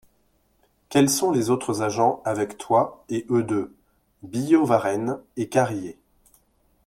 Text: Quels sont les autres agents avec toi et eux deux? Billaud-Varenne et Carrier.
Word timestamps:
Quels 0.89 1.11
sont 1.11 1.29
les 1.29 1.51
autres 1.51 1.83
agents 1.83 2.23
avec 2.25 2.57
toi 2.57 3.05
et 3.07 3.23
eux 3.29 3.43
deux? 3.43 3.71
Billaud-Varenne 4.23 5.19
et 5.37 5.47
Carrier. 5.47 5.95